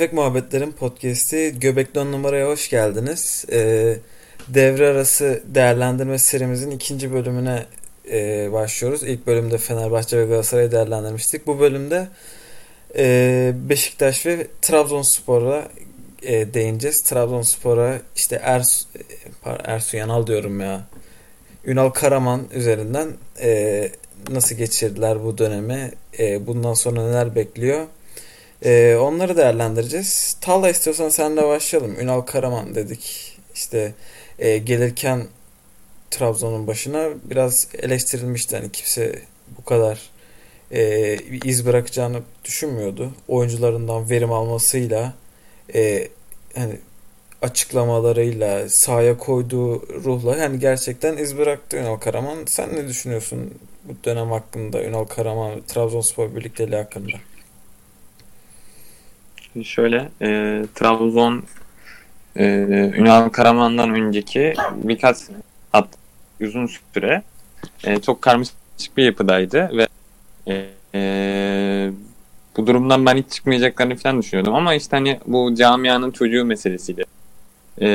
[0.00, 3.44] Tefek Muhabbetlerin podcast'i Göbekli On numaraya hoş geldiniz.
[3.52, 3.96] Ee,
[4.48, 7.66] devre arası değerlendirme serimizin ikinci bölümüne
[8.10, 9.02] e, başlıyoruz.
[9.02, 11.46] İlk bölümde Fenerbahçe ve Galatasaray'ı değerlendirmiştik.
[11.46, 12.08] Bu bölümde
[12.96, 15.68] e, Beşiktaş ve Trabzonspor'a
[16.22, 17.02] e, değineceğiz.
[17.02, 18.84] Trabzonspor'a işte Ers,
[19.64, 20.84] Ersun Yanal diyorum ya.
[21.64, 23.08] Ünal Karaman üzerinden
[23.40, 23.90] e,
[24.30, 25.92] nasıl geçirdiler bu dönemi?
[26.18, 27.86] E, bundan sonra neler bekliyor?
[28.64, 30.36] Ee, onları değerlendireceğiz.
[30.40, 32.00] Talla istiyorsan senle başlayalım.
[32.00, 33.36] Ünal Karaman dedik.
[33.54, 33.94] İşte
[34.38, 35.26] e, gelirken
[36.10, 38.56] Trabzon'un başına biraz eleştirilmişti.
[38.56, 39.22] Hani kimse
[39.58, 40.10] bu kadar
[40.72, 43.12] e, iz bırakacağını düşünmüyordu.
[43.28, 45.14] Oyuncularından verim almasıyla
[45.74, 46.08] e,
[46.54, 46.76] hani
[47.42, 52.38] açıklamalarıyla sahaya koyduğu ruhla yani gerçekten iz bıraktı Ünal Karaman.
[52.46, 57.16] Sen ne düşünüyorsun bu dönem hakkında Ünal Karaman Trabzonspor birlikteliği hakkında?
[59.64, 61.42] Şöyle e, Trabzon
[62.36, 62.44] e,
[62.96, 65.16] Ünal Karaman'dan önceki birkaç
[65.72, 65.88] hat
[66.40, 67.22] uzun süre
[67.84, 68.54] e, çok karmaşık
[68.96, 69.86] bir yapıdaydı ve
[70.46, 71.90] e, e,
[72.56, 77.04] bu durumdan ben hiç çıkmayacaklarını falan düşünüyordum ama işte hani bu camianın çocuğu meselesiyle
[77.80, 77.86] e,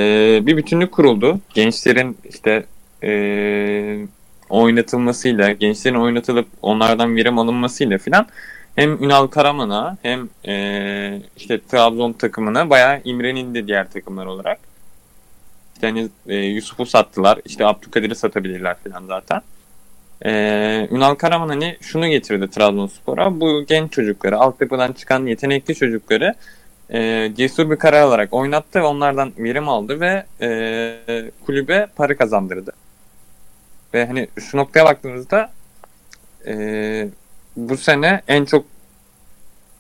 [0.45, 1.40] bir bütünlük kuruldu.
[1.53, 2.66] Gençlerin işte
[3.03, 4.08] e,
[4.50, 8.28] oynatılmasıyla, gençlerin oynatılıp onlardan verim alınmasıyla filan
[8.76, 14.59] hem Ünal Karaman'a hem e, işte Trabzon takımına bayağı imrenildi diğer takımlar olarak.
[15.73, 17.40] İşte hani e, Yusuf'u sattılar.
[17.46, 19.42] İşte Abdülkadir'i satabilirler falan zaten.
[20.26, 20.31] E,
[20.92, 23.40] Ünal Karaman hani şunu getirdi Trabzonspor'a.
[23.40, 26.34] Bu genç çocukları, altyapıdan çıkan yetenekli çocukları
[26.94, 32.73] e, cesur bir karar alarak oynattı ve onlardan verim aldı ve e, kulübe para kazandırdı.
[33.94, 35.52] Ve hani şu noktaya baktığımızda
[36.47, 37.08] e,
[37.55, 38.66] bu sene en çok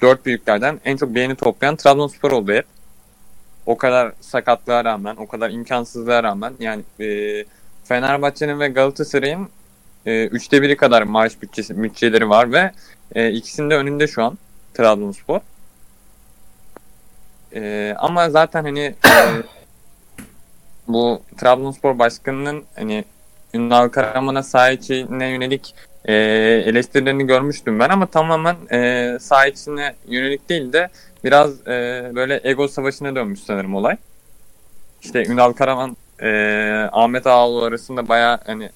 [0.01, 2.65] dört büyüklerden en çok beğeni toplayan Trabzonspor oldu hep.
[3.65, 7.05] O kadar sakatlığa rağmen, o kadar imkansızlığa rağmen yani e,
[7.83, 9.49] Fenerbahçe'nin ve Galatasaray'ın
[10.05, 12.71] e, üçte biri kadar maaş bütçesi, bütçeleri var ve
[13.15, 14.37] e, ikisinde önünde şu an
[14.73, 15.39] Trabzonspor.
[17.55, 18.93] E, ama zaten hani e,
[20.87, 23.05] bu Trabzonspor başkanının hani
[23.53, 25.75] Ünal Karaman'a sahipçiliğine yönelik
[26.05, 26.13] e,
[26.65, 30.89] eleştirilerini görmüştüm ben ama tamamen e, saha içine yönelik değil de
[31.23, 33.97] biraz e, böyle ego savaşına dönmüş sanırım olay.
[35.01, 36.29] İşte Ünal Karaman e,
[36.91, 38.69] Ahmet Ağaoğlu arasında baya hani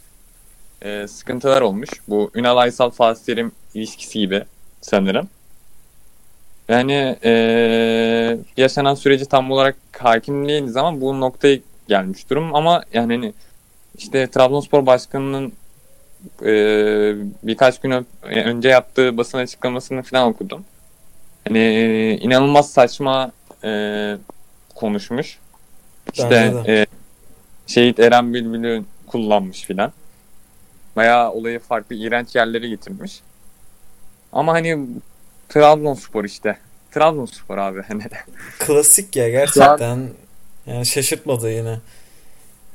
[0.82, 1.90] e, sıkıntılar olmuş.
[2.08, 4.44] Bu Ünal Aysal Fatih Terim ilişkisi gibi
[4.82, 5.30] sanırım.
[6.70, 13.14] Yani e, yaşanan süreci tam olarak hakim değiliz ama bu noktaya gelmiş durum ama yani
[13.14, 13.34] hani
[13.98, 15.54] işte Trabzonspor Başkanı'nın
[16.46, 16.52] e,
[17.44, 20.66] birkaç gün önce yaptığı basın açıklamasını falan okudum.
[21.48, 23.32] Hani e, inanılmaz saçma
[23.64, 24.18] e,
[24.76, 25.40] konuşmuş.
[26.14, 26.86] İşte e,
[27.68, 29.94] Şehit Eren Bülbül'ü kullanmış filan.
[30.96, 33.20] Bayağı olayı farklı iğrenç yerlere getirmiş.
[34.34, 34.88] Ama hani
[35.50, 36.58] Trabzonspor işte.
[36.92, 38.04] Trabzonspor abi hani.
[38.60, 40.10] Klasik ya gerçekten.
[40.66, 41.80] Yani şaşırtmadı yine.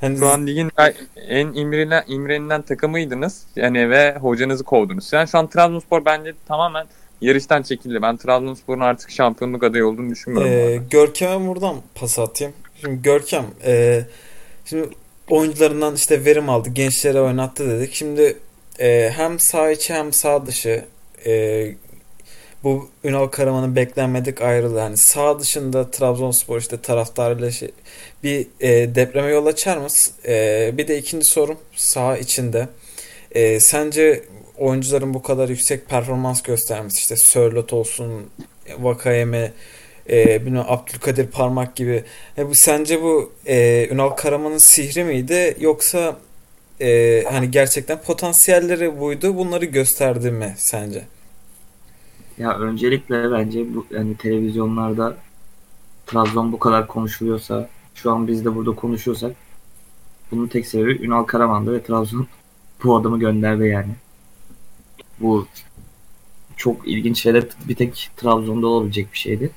[0.00, 0.70] Hani şu an ligin
[1.28, 3.42] en imrenilen, imrenilen takımıydınız.
[3.56, 5.12] Yani ve hocanızı kovdunuz.
[5.12, 6.86] Yani şu an Trabzonspor bence tamamen
[7.20, 8.02] yarıştan çekildi.
[8.02, 10.52] Ben Trabzonspor'un artık şampiyonluk adayı olduğunu düşünmüyorum.
[10.52, 12.52] Ee, Görkem'e buradan pas atayım.
[12.80, 14.02] Şimdi Görkem e,
[14.64, 14.88] şimdi
[15.30, 16.68] oyuncularından işte verim aldı.
[16.68, 17.94] Gençlere oynattı dedik.
[17.94, 18.36] Şimdi
[18.80, 20.84] e, hem sağ içi hem sağ dışı
[21.26, 21.74] e,
[22.64, 24.78] bu Ünal Karaman'ın beklenmedik ayrılığı.
[24.78, 27.70] Yani sağ dışında Trabzonspor işte taraftarıyla şey,
[28.22, 29.86] bir e, depreme yol açar mı?
[30.26, 32.68] E, bir de ikinci sorum sağ içinde.
[33.32, 34.24] E, sence
[34.58, 38.30] oyuncuların bu kadar yüksek performans göstermesi işte Sörlot olsun,
[38.78, 39.52] Vakayeme,
[40.10, 42.04] e, bilmem Abdülkadir Parmak gibi.
[42.38, 46.16] E, bu sence bu e, Ünal Karaman'ın sihri miydi yoksa
[46.80, 51.02] e, hani gerçekten potansiyelleri buydu bunları gösterdi mi sence?
[52.38, 55.16] Ya öncelikle bence bu yani televizyonlarda
[56.06, 59.36] Trabzon bu kadar konuşuluyorsa şu an biz de burada konuşuyorsak
[60.30, 62.26] bunun tek sebebi Ünal Karaman'dı ve Trabzon
[62.84, 63.92] bu adamı gönderdi yani.
[65.20, 65.46] Bu
[66.56, 69.50] çok ilginç şeyler bir tek Trabzon'da olabilecek bir şeydi.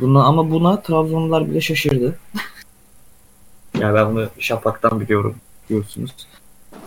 [0.00, 2.18] Buna, ama buna Trabzonlular bile şaşırdı.
[3.78, 5.36] yani ben bunu Şafak'tan biliyorum
[5.68, 6.12] diyorsunuz.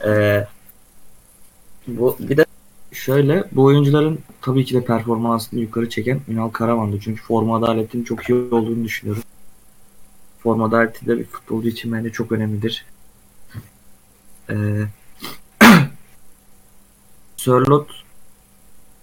[0.06, 0.48] Ee,
[1.88, 2.46] bu bir de
[2.96, 7.00] şöyle bu oyuncuların tabii ki de performansını yukarı çeken Ünal Karaman'dı.
[7.00, 9.24] Çünkü forma adaletinin çok iyi olduğunu düşünüyorum.
[10.40, 12.86] Forma adaleti de bir futbolcu için bence çok önemlidir.
[14.50, 14.86] Ee,
[17.38, 17.90] Sörlot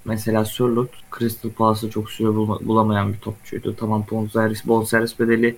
[0.04, 2.28] mesela Sörloth Crystal Palace'da çok süre
[2.66, 3.76] bulamayan bir topçuydu.
[3.76, 5.56] Tamam bonservis, bonservis bedeli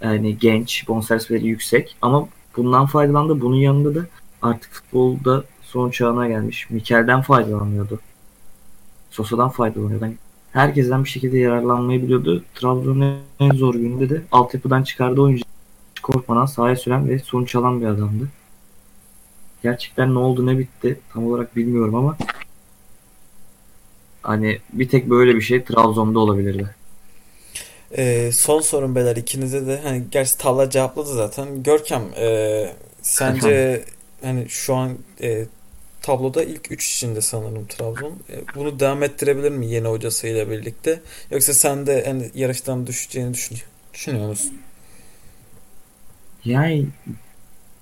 [0.00, 3.40] yani genç, bonservis bedeli yüksek ama bundan faydalandı.
[3.40, 4.06] Bunun yanında da
[4.42, 6.70] artık futbolda son çağına gelmiş.
[6.70, 8.00] Mikel'den faydalanıyordu.
[9.10, 10.04] Sosa'dan faydalanıyordu.
[10.04, 10.16] Yani
[10.52, 12.44] herkesten bir şekilde yararlanmayı biliyordu.
[12.54, 15.44] Trabzon'un en zor gününde de altyapıdan çıkardığı oyuncu
[16.02, 18.28] korkmadan sahaya süren ve sonuç alan bir adamdı.
[19.62, 22.16] Gerçekten ne oldu ne bitti tam olarak bilmiyorum ama
[24.22, 26.74] hani bir tek böyle bir şey Trabzon'da olabilirdi.
[27.96, 31.62] Ee, son sorun beyler ikinize de hani gerçi Talla cevapladı zaten.
[31.62, 33.84] Görkem e, sence
[34.22, 35.46] hani şu an e,
[36.02, 38.12] tabloda ilk 3 içinde sanırım Trabzon.
[38.30, 41.00] E, bunu devam ettirebilir mi yeni hocasıyla birlikte?
[41.30, 44.60] Yoksa sen de hani yarıştan düşeceğini düşünüyor, düşünüyor musun?
[46.44, 46.86] Yani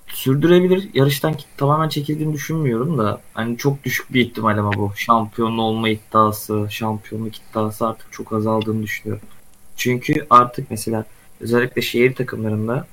[0.07, 0.89] sürdürebilir.
[0.93, 4.91] Yarıştan tamamen çekildiğini düşünmüyorum da hani çok düşük bir ihtimal ama bu.
[4.95, 9.27] Şampiyon olma iddiası, şampiyonluk iddiası artık çok azaldığını düşünüyorum.
[9.75, 11.05] Çünkü artık mesela
[11.39, 12.87] özellikle şehir takımlarında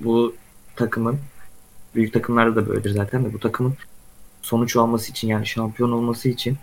[0.00, 0.34] bu
[0.76, 1.18] takımın
[1.94, 3.74] büyük takımlarda da böyledir zaten de bu takımın
[4.44, 6.56] sonuç alması için yani şampiyon olması için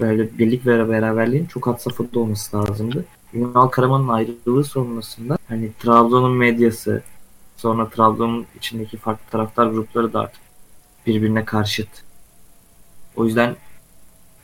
[0.00, 3.04] böyle birlik ve beraberliğin çok had safhada olması lazımdı.
[3.34, 7.02] Ünal Karaman'ın ayrılığı sonrasında hani Trabzon'un medyası
[7.56, 10.40] sonra Trabzon'un içindeki farklı taraftar grupları da artık
[11.06, 11.88] birbirine karşıt.
[13.16, 13.56] O yüzden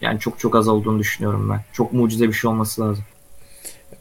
[0.01, 1.61] yani çok çok az olduğunu düşünüyorum ben.
[1.73, 3.05] Çok mucize bir şey olması lazım.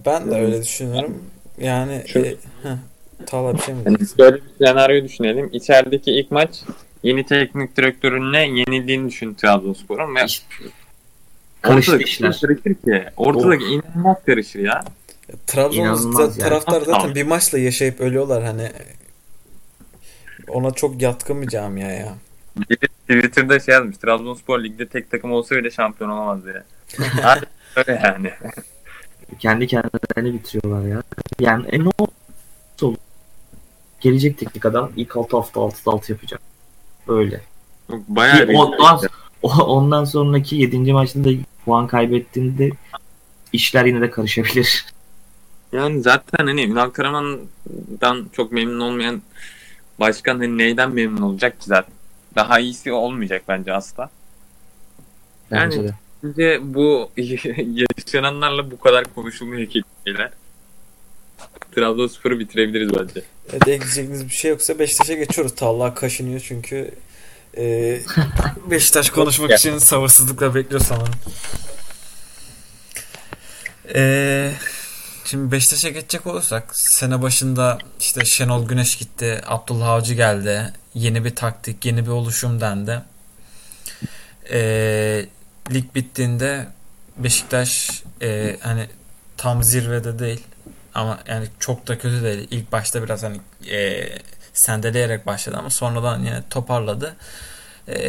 [0.05, 1.23] Ben de öyle düşünüyorum.
[1.57, 2.77] Yani Şu- e, heh,
[3.25, 5.49] Talla bir şey mi Yani şöyle bir senaryo düşünelim.
[5.53, 6.63] İçerideki ilk maç
[7.03, 10.25] yeni teknik direktörüne yenildiğini düşün Trabzonspor'un ve
[11.67, 12.31] ortalık işler.
[12.41, 13.05] karışır ki.
[13.17, 14.83] Ortalık inanılmaz karışır ya.
[15.47, 16.49] Trabzon'da İnanılmaz yani.
[16.49, 18.71] taraftar zaten bir maçla yaşayıp ölüyorlar hani.
[20.47, 22.13] Ona çok yatkın bir camia ya.
[23.09, 23.97] Twitter'da şey yazmış.
[23.97, 26.63] Trabzonspor ligde tek takım olsa bile şampiyon olamaz diye.
[27.75, 28.31] Öyle yani.
[29.39, 31.03] Kendi kendilerini bitiriyorlar ya.
[31.39, 32.97] Yani e ne oldu?
[34.01, 36.41] Gelecek teknik adam ilk 6 hafta 6'da 6 yapacak.
[37.07, 37.41] Öyle.
[37.89, 38.99] Bayağı Ki ondan,
[39.43, 40.93] ondan sonraki 7.
[40.93, 41.29] maçta da
[41.65, 42.69] puan kaybettiğinde
[43.53, 44.85] işler yine de karışabilir.
[45.71, 49.21] Yani zaten hani Ünal Karaman'dan çok memnun olmayan
[49.99, 51.93] başkan hani neyden memnun olacak ki zaten?
[52.35, 54.09] Daha iyisi olmayacak bence asla.
[55.51, 55.93] Bence Yani- de.
[56.23, 57.09] Bence bu
[57.97, 60.29] yaşananlarla bu kadar konuşulmuyor ki şeyler.
[61.75, 63.21] Trabzonspor'u bitirebiliriz bence.
[63.51, 65.55] Evet, ekleyeceğiniz bir şey yoksa Beşiktaş'a geçiyoruz.
[65.55, 66.91] Talha kaşınıyor çünkü
[67.57, 67.99] e,
[68.71, 71.13] Beşiktaş konuşmak için sabırsızlıkla bekliyor sanırım.
[73.95, 74.51] E,
[75.25, 80.73] şimdi Beşiktaş'a geçecek olursak sene başında işte Şenol Güneş gitti, Abdullah Avcı geldi.
[80.93, 83.01] Yeni bir taktik, yeni bir oluşum dendi.
[84.51, 85.25] E,
[85.71, 86.67] lig bittiğinde
[87.17, 88.87] Beşiktaş e, hani
[89.37, 90.41] tam zirvede değil
[90.95, 92.47] ama yani çok da kötü değil.
[92.51, 93.37] İlk başta biraz hani
[93.71, 94.09] e,
[94.53, 97.15] sendeleyerek başladı ama sonradan yine toparladı.
[97.87, 97.99] E,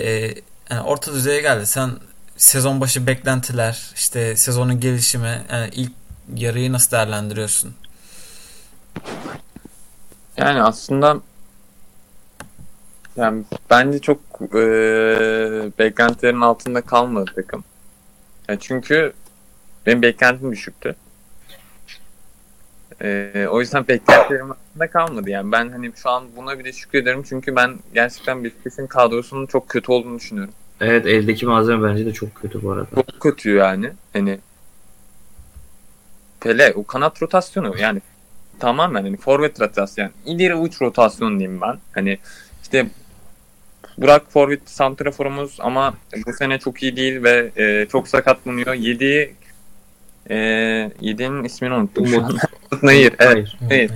[0.71, 1.67] yani orta düzeye geldi.
[1.67, 1.91] Sen
[2.37, 5.93] sezon başı beklentiler, işte sezonun gelişimi, yani ilk
[6.37, 7.75] yarıyı nasıl değerlendiriyorsun?
[10.37, 11.17] Yani aslında
[13.17, 14.19] yani bence çok
[14.55, 14.59] e,
[15.79, 17.65] beklentilerin altında kalmadı takım.
[18.49, 19.13] Ya çünkü
[19.87, 20.97] benim beklentim düşüktü.
[23.03, 25.31] E, o yüzden beklentilerim altında kalmadı.
[25.31, 29.93] Yani ben hani şu an buna bile şükrederim çünkü ben gerçekten Beşiktaş'ın kadrosunun çok kötü
[29.93, 30.55] olduğunu düşünüyorum.
[30.81, 32.87] Evet eldeki malzeme bence de çok kötü bu arada.
[32.95, 33.91] Çok kötü yani.
[34.13, 34.39] Hani
[36.41, 38.01] Pele o kanat rotasyonu yani
[38.59, 41.79] tamamen hani forvet rotasyonu yani ileri uç rotasyon diyeyim ben.
[41.93, 42.19] Hani
[42.63, 42.87] işte
[43.99, 45.95] Burak forvet santraforumuz ama
[46.27, 48.75] bu sene çok iyi değil ve e, çok sakatlanıyor.
[48.75, 49.35] Yediği
[50.31, 50.37] e,
[51.01, 52.31] yediğinin ismini unuttum şu an.
[52.31, 52.43] Umut.
[52.73, 53.15] Umut Nayır.
[53.19, 53.35] Evet.
[53.35, 53.59] Hayır.
[53.71, 53.91] Evet.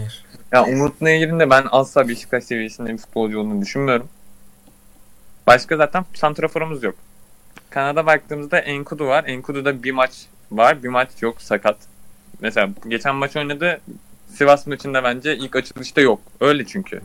[0.53, 4.09] Ya Umut Nayır'ın de ben asla Beşiktaş seviyesinde bir futbolcu olduğunu düşünmüyorum.
[5.47, 6.95] Başka zaten santraforumuz yok.
[7.71, 9.25] Kanada baktığımızda Enkudu var.
[9.27, 10.13] Enkudu'da bir maç
[10.53, 11.77] var, bir maç yok sakat.
[12.41, 13.81] Mesela geçen maç oynadı.
[14.35, 16.21] Sivas maçında bence ilk açılışta yok.
[16.41, 17.01] Öyle çünkü.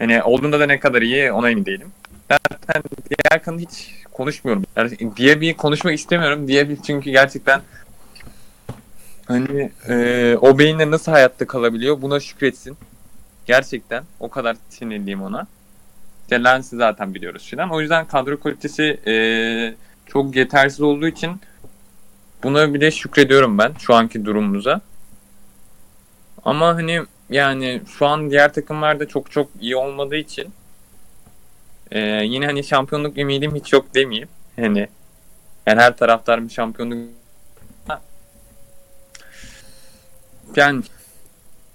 [0.00, 1.92] Yani olduğunda da ne kadar iyi ona emin değilim.
[2.30, 4.64] Zaten diğer kanı hiç konuşmuyorum.
[4.76, 6.48] Yani diye bir konuşmak istemiyorum.
[6.48, 7.60] Diye bir çünkü gerçekten
[9.28, 12.76] hani e, o beyinle nasıl hayatta kalabiliyor buna şükretsin.
[13.46, 15.46] Gerçekten o kadar sinirliyim ona.
[16.22, 17.70] İşte Lens'i zaten biliyoruz filan.
[17.70, 19.14] O yüzden kadro kalitesi e,
[20.06, 21.40] çok yetersiz olduğu için
[22.42, 24.80] buna bile şükrediyorum ben şu anki durumumuza.
[26.44, 30.48] Ama hani yani şu an diğer takımlarda çok çok iyi olmadığı için
[31.90, 34.28] e, yine hani şampiyonluk ümidim hiç yok demeyeyim.
[34.56, 34.88] Hani
[35.66, 37.17] Yani her taraftar bir şampiyonluk
[40.56, 40.82] yani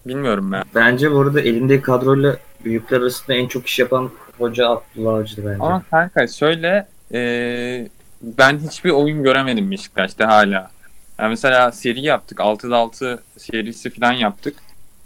[0.05, 0.63] bilmiyorum ya.
[0.75, 5.63] Bence bu arada elindeki kadroyla büyükler arasında en çok iş yapan hoca Abdullah Avcı'dı bence.
[5.63, 7.89] Ama kanka şöyle e,
[8.21, 10.71] ben hiçbir oyun göremedim Beşiktaş'ta hala.
[11.19, 12.39] Yani mesela seri yaptık.
[12.39, 14.55] 6'da 6 serisi falan yaptık.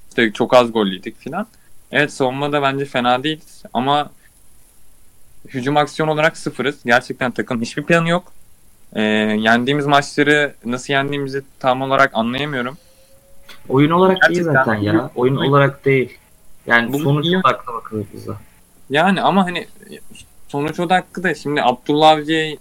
[0.10, 1.48] İşte çok az gol yedik falan.
[1.92, 4.10] Evet savunmada bence fena değiliz ama
[5.48, 6.76] hücum aksiyon olarak sıfırız.
[6.86, 8.34] Gerçekten takım hiçbir planı yok.
[8.94, 9.02] E,
[9.40, 12.78] yendiğimiz maçları nasıl yendiğimizi tam olarak anlayamıyorum.
[13.70, 15.10] Oyun olarak değil Gerçekten zaten ya.
[15.16, 16.18] Oyun Oyun- olarak değil.
[16.68, 18.32] Yani Bu- sonuç iyi- odaklı bakılır bize.
[18.90, 19.68] Yani ama hani
[20.48, 22.56] sonuç odaklı da şimdi Abdullah Avcı'ya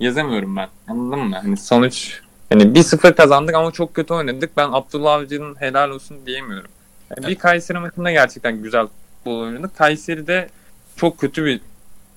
[0.00, 0.68] yazamıyorum ben.
[0.88, 1.36] Anladın mı?
[1.42, 2.20] Hani sonuç
[2.52, 4.56] hani 1-0 kazandık ama çok kötü oynadık.
[4.56, 6.70] Ben Abdullah Avcı'nın helal olsun diyemiyorum.
[7.16, 8.86] Yani bir Kayseri maçında gerçekten güzel
[9.16, 9.76] futbol oynadık.
[9.78, 10.48] Kayseri de
[10.96, 11.60] çok kötü bir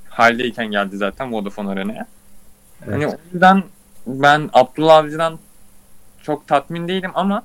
[0.10, 2.06] haldeyken geldi zaten Vodafone Arena'ya.
[2.84, 2.94] Evet.
[2.94, 3.64] Hani o yüzden
[4.08, 5.40] ben Abdullah Avcı'dan
[6.24, 7.44] çok tatmin değilim ama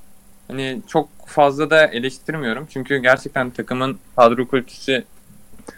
[0.48, 2.66] hani çok fazla da eleştirmiyorum.
[2.70, 5.04] Çünkü gerçekten takımın kadro kalitesi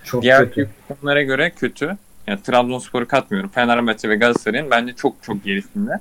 [0.04, 0.70] Çok diğer kötü.
[0.88, 1.96] takımlara göre kötü.
[2.26, 3.50] Yani Trabzonspor'u katmıyorum.
[3.50, 6.00] Fenerbahçe ve Galatasaray'ın bence çok çok gerisinde.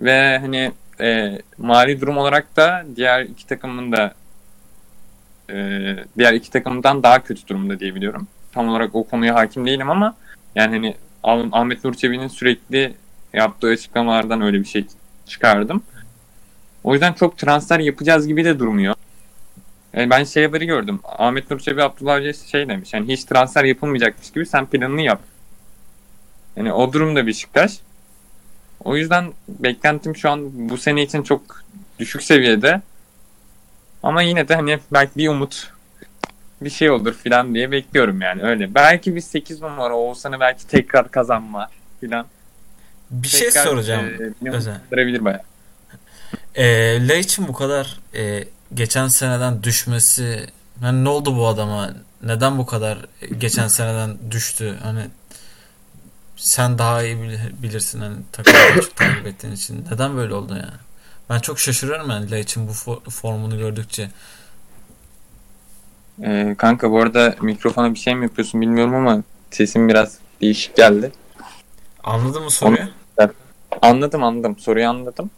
[0.00, 4.14] Ve hani e, mali durum olarak da diğer iki takımın da
[5.50, 5.56] e,
[6.18, 8.28] diğer iki takımdan daha kötü durumda diyebiliyorum.
[8.52, 10.16] Tam olarak o konuya hakim değilim ama
[10.54, 12.94] yani hani Ah- Ahmet Nur Çebi'nin sürekli
[13.32, 14.86] yaptığı açıklamalardan öyle bir şey
[15.26, 15.82] çıkardım.
[16.84, 18.94] O yüzden çok transfer yapacağız gibi de durmuyor.
[19.92, 21.00] Yani ben şey haberi gördüm.
[21.04, 22.94] Ahmet Nur Çebi Abdullah Avcı'ya şey demiş.
[22.94, 25.20] Yani hiç transfer yapılmayacakmış gibi sen planını yap.
[26.56, 27.78] Yani o durumda Beşiktaş.
[28.84, 31.62] O yüzden beklentim şu an bu sene için çok
[31.98, 32.80] düşük seviyede.
[34.02, 35.72] Ama yine de hani belki bir umut
[36.60, 38.74] bir şey olur filan diye bekliyorum yani öyle.
[38.74, 41.70] Belki bir 8 numara Oğuzhan'ı belki tekrar kazanma
[42.00, 42.26] filan.
[43.10, 44.06] Bir şey Tekrar, soracağım.
[44.46, 44.80] e, Özel.
[45.24, 45.40] bayağı.
[46.58, 46.64] E,
[47.08, 50.46] Laiç'in bu kadar e, geçen seneden düşmesi
[50.80, 51.90] hani ne oldu bu adama?
[52.22, 52.98] Neden bu kadar
[53.38, 54.78] geçen seneden düştü?
[54.82, 55.00] Hani
[56.36, 58.56] sen daha iyi bil- bilirsin hani takımı
[58.96, 59.84] takip ettiğin için.
[59.92, 60.78] Neden böyle oldu yani?
[61.30, 64.10] Ben çok şaşırıyorum yani Laiç'in bu fo- formunu gördükçe.
[66.24, 71.12] Ee, kanka bu arada mikrofona bir şey mi yapıyorsun bilmiyorum ama sesim biraz değişik geldi.
[72.04, 72.78] Anladın mı soruyu?
[73.82, 74.58] Anladım anladım.
[74.58, 75.30] Soruyu anladım.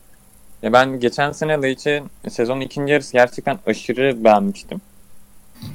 [0.63, 4.81] Ya ben geçen sene Laiç'in sezonun ikinci yarısı gerçekten aşırı beğenmiştim.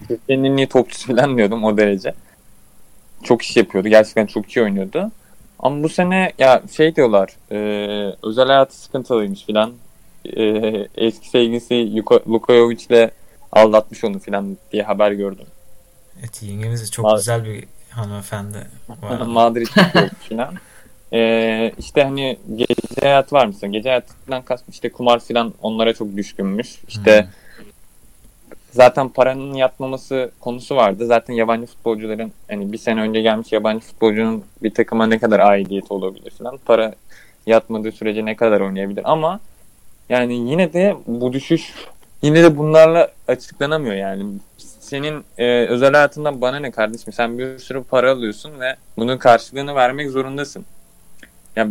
[0.08, 2.14] Türkiye'nin en iyi topçusu falan diyordum o derece.
[3.24, 3.88] Çok iş yapıyordu.
[3.88, 5.12] Gerçekten çok iyi oynuyordu.
[5.60, 7.58] Ama bu sene ya şey diyorlar e,
[8.24, 9.74] özel hayatı sıkıntılıymış filan.
[10.26, 10.44] E,
[10.96, 13.10] eski sevgilisi Yuko- Lukajovic'le
[13.52, 15.46] aldatmış onu filan diye haber gördüm.
[16.20, 18.68] Evet yengemiz de çok Abi- güzel bir hanımefendi.
[19.28, 19.68] Madrid
[20.30, 20.54] falan.
[21.14, 23.72] Ee, işte hani gece hayatı var mısın?
[23.72, 26.80] Gece hayatından kastım işte kumar falan onlara çok düşkünmüş.
[26.88, 27.30] İşte Hmm.
[28.72, 31.06] zaten paranın yatmaması konusu vardı.
[31.06, 35.94] Zaten yabancı futbolcuların hani bir sene önce gelmiş yabancı futbolcunun bir takıma ne kadar aidiyeti
[35.94, 36.58] olabilir falan.
[36.66, 36.94] Para
[37.48, 39.40] yatmadığı sürece ne kadar oynayabilir ama
[40.10, 41.74] yani yine de bu düşüş
[42.22, 44.26] yine de bunlarla açıklanamıyor yani.
[44.80, 47.14] Senin e, özel hayatından bana ne kardeşim?
[47.14, 50.66] Sen bir sürü para alıyorsun ve bunun karşılığını vermek zorundasın.
[51.56, 51.68] Ya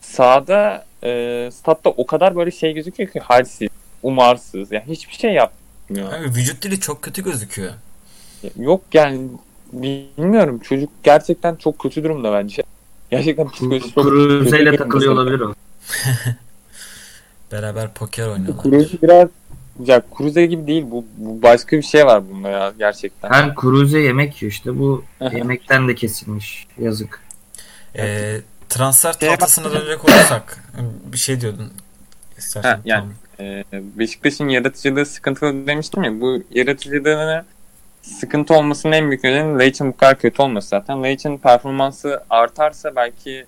[0.00, 3.68] sahada e, statta o kadar böyle şey gözüküyor ki halsiz,
[4.02, 4.72] umarsız.
[4.72, 6.12] Yani hiçbir şey yapmıyor.
[6.12, 7.72] Abi vücut dili çok kötü gözüküyor.
[8.56, 9.28] Yok yani
[9.72, 12.62] bilmiyorum çocuk gerçekten çok kötü durumda bence.
[13.10, 14.76] Gerçekten psikolojisi çok kötü.
[14.76, 15.54] takılıyor olabilir o.
[17.52, 18.62] Beraber poker oynuyorlar.
[18.62, 19.28] Cruze biraz
[19.84, 23.30] ya Cruze gibi değil bu, bu başka bir şey var bunda ya gerçekten.
[23.32, 24.78] Hem Cruze yemek yiyor işte.
[24.78, 26.66] Bu yemekten de kesilmiş.
[26.78, 27.20] Yazık.
[27.96, 30.64] Ee, transfer Şey tahtasına dönecek olursak
[31.12, 31.72] bir şey diyordun.
[32.38, 33.14] İstersen Ha, yani- tamam.
[33.40, 37.44] Ee, Beşiktaş'ın yaratıcılığı sıkıntılı demiştim ya bu yaratıcılığına
[38.02, 41.02] sıkıntı olmasının en büyük nedeni Laiç'in bu kadar kötü olması zaten.
[41.02, 43.46] Laiç'in performansı artarsa belki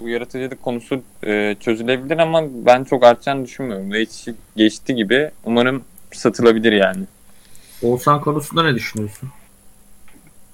[0.00, 3.90] bu yaratıcılık konusu e, çözülebilir ama ben çok artacağını düşünmüyorum.
[3.90, 7.04] Laiç geçti gibi umarım satılabilir yani.
[7.82, 9.28] Oğuzhan konusunda ne düşünüyorsun?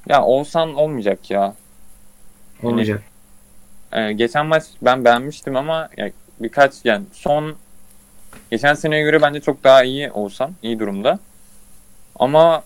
[0.08, 1.54] Ya olsan olmayacak ya.
[2.62, 3.02] Olmayacak.
[3.92, 7.56] Ee, geçen maç ben beğenmiştim ama ya birkaç yani son
[8.50, 11.18] geçen seneye göre bence çok daha iyi olsan iyi durumda.
[12.18, 12.62] Ama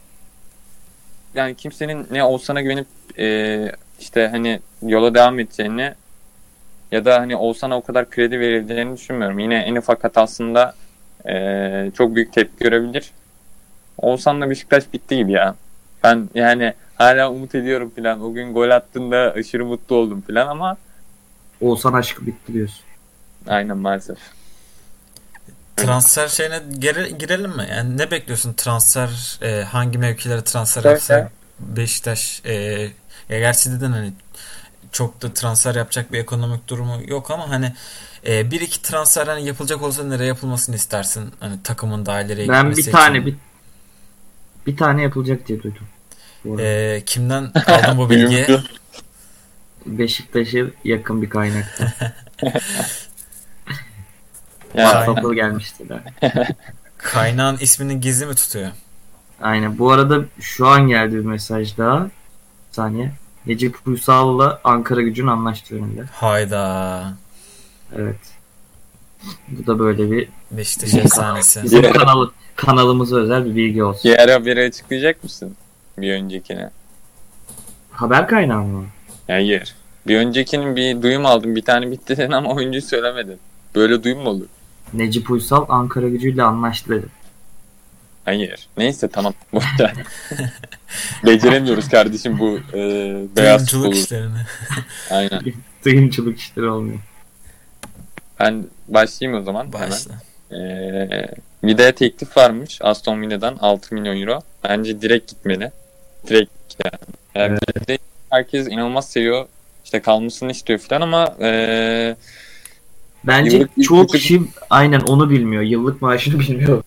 [1.35, 2.87] yani kimsenin ne Oğuzhan'a güvenip
[3.19, 5.95] e, işte hani yola devam edeceğini
[6.93, 9.39] ya da hani Oğuzhan'a o kadar kredi verileceğini düşünmüyorum.
[9.39, 10.75] Yine en ufak hatasında
[11.29, 13.11] e, çok büyük tepki görebilir.
[13.99, 15.55] Oğuzhan'la Beşiktaş bitti gibi ya.
[16.05, 18.23] Ben yani hala umut ediyorum falan.
[18.23, 20.77] O gün gol attığında aşırı mutlu oldum falan ama
[21.61, 22.81] Oğuzhan aşkı bitti diyorsun.
[23.49, 24.19] Aynen maalesef.
[25.77, 27.67] Transfer şeyine gire- girelim mi?
[27.71, 30.93] Yani ne bekliyorsun transfer e, hangi mevkilere transfer Tabii.
[30.93, 32.55] yapsa Beşiktaş e,
[33.29, 34.13] ya gerçi dedin hani
[34.93, 37.73] çok da transfer yapacak bir ekonomik durumu yok ama hani
[38.27, 41.33] e, bir iki transfer hani yapılacak olsa nereye yapılmasını istersin?
[41.41, 43.27] Hani takımın daha ileriye Ben bir gitmesi tane için.
[43.27, 43.37] bir
[44.73, 45.89] bir tane yapılacak diye duydum.
[46.61, 48.47] E, kimden aldın bu bilgiyi?
[49.87, 51.79] Beşiktaş'a yakın bir kaynak.
[54.75, 56.01] Ya, WhatsApp'a gelmişti de.
[56.99, 58.71] Kaynağın ismini gizli mi tutuyor?
[59.41, 59.79] Aynen.
[59.79, 62.05] Bu arada şu an geldi bir mesaj daha.
[62.05, 62.11] Bir
[62.73, 63.13] saniye.
[63.47, 66.03] Necip Uysal'la Ankara gücün anlaştığı yönünde.
[66.13, 67.05] Hayda.
[67.97, 68.17] Evet.
[69.49, 71.63] Bu da böyle bir Beşiktaş efsanesi.
[71.63, 71.95] bizim Yeah.
[71.95, 74.03] kanalı, kanalımıza özel bir bilgi olsun.
[74.05, 75.57] diğer haberi açıklayacak mısın?
[75.99, 76.71] Bir öncekine.
[77.91, 78.85] Haber kaynağı mı?
[79.27, 79.75] Hayır.
[80.07, 81.57] Bir öncekinin bir duyum aldım.
[81.57, 83.39] Bir tane bitti dedin ama oyuncuyu söylemedin.
[83.75, 84.47] Böyle duyum mu olur?
[84.93, 87.07] Necip Uysal Ankara gücüyle anlaştı dedi.
[88.25, 88.69] Hayır.
[88.77, 89.35] Neyse tamam.
[91.27, 92.79] Beceremiyoruz kardeşim bu e,
[93.37, 93.95] beyaz Oyunculuk futbolu.
[93.95, 94.39] işlerini.
[95.11, 95.41] Aynen.
[95.85, 96.99] Duyumculuk işleri olmuyor.
[98.41, 99.67] Ben başlayayım o zaman.
[99.73, 99.91] Hemen.
[99.91, 100.13] Başla.
[100.53, 101.29] Ee,
[101.65, 104.41] Vida'ya teklif varmış Aston Villa'dan 6 milyon euro.
[104.65, 105.71] Bence direkt gitmeli.
[106.29, 106.51] Direkt
[106.85, 106.99] yani.
[107.35, 107.99] yani Vida'yı
[108.31, 109.47] herkes inanılmaz seviyor.
[109.85, 112.17] İşte kalmasını istiyor falan ama ee,
[113.27, 115.63] Bence Yıllık çoğu kişi aynen onu bilmiyor.
[115.63, 116.83] Yıllık maaşını bilmiyor.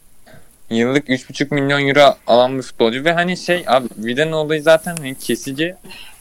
[0.69, 5.15] yıllık 3,5 milyon euro alan bir futbolcu ve hani şey abi Vida'nın olayı zaten hani
[5.15, 5.75] kesici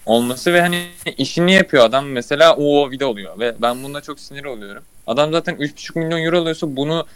[0.06, 0.82] olması ve hani
[1.16, 4.82] işini yapıyor adam mesela o Vida oluyor ve ben bunda çok sinir oluyorum.
[5.06, 7.06] Adam zaten 3,5 milyon euro alıyorsa bunu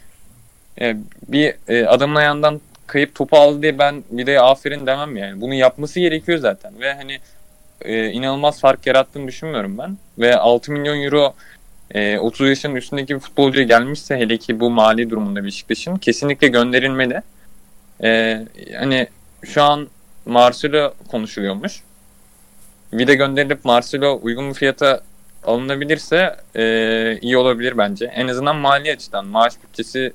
[0.81, 0.97] e,
[1.29, 5.41] bir e, adamın ayağından kayıp topu aldı diye ben Vida'ya aferin demem yani.
[5.41, 7.19] Bunu yapması gerekiyor zaten ve hani
[7.85, 9.99] e, inanılmaz fark yarattığını düşünmüyorum ben.
[10.18, 11.35] Ve 6 milyon euro
[11.90, 17.23] e, 30 yaşının üstündeki bir futbolcuya gelmişse hele ki bu mali durumunda Beşiktaş'ın kesinlikle gönderilmeli.
[18.03, 18.40] E,
[18.79, 19.09] hani
[19.45, 19.88] şu an
[20.27, 21.83] Marcelo konuşuluyormuş.
[22.92, 25.01] Vida gönderilip Marcelo uygun bir fiyata
[25.45, 28.05] alınabilirse e, iyi olabilir bence.
[28.07, 30.12] En azından mali açıdan maaş bütçesi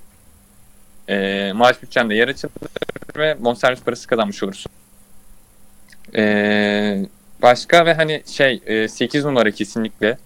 [1.10, 2.52] e, maaş bütçende yer açılır
[3.18, 4.72] ve bonservis parası kazanmış olursun.
[6.16, 7.06] E,
[7.42, 10.18] başka ve hani şey e, 8 numara kesinlikle.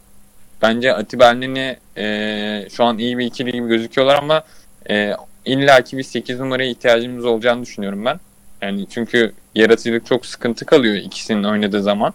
[0.62, 4.44] Bence Atiba Elneni e, şu an iyi bir ikili gibi gözüküyorlar ama
[4.90, 5.14] e,
[5.46, 8.20] illaki bir 8 numaraya ihtiyacımız olacağını düşünüyorum ben.
[8.62, 12.14] Yani çünkü yaratıcılık çok sıkıntı kalıyor ikisinin oynadığı zaman.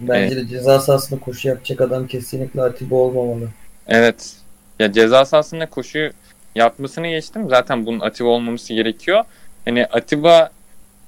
[0.00, 3.48] Bence de ceza sahasında koşu yapacak adam kesinlikle Atiba olmamalı.
[3.88, 4.32] Evet.
[4.78, 6.10] Ya ceza sahasında koşu
[6.54, 7.48] yapmasını geçtim.
[7.48, 9.24] Zaten bunun Atiba olmaması gerekiyor.
[9.64, 10.50] Hani Atiba